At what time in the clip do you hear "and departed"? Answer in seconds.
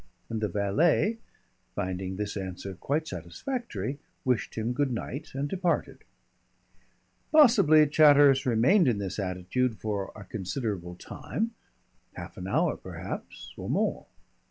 5.35-5.99